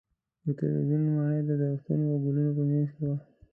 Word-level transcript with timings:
د 0.45 0.47
تلویزیون 0.57 1.03
ماڼۍ 1.15 1.41
د 1.47 1.51
درختو 1.61 1.93
او 2.11 2.17
ګلونو 2.23 2.51
په 2.57 2.63
منځ 2.69 2.87
کې 2.95 3.01
وه. 3.07 3.15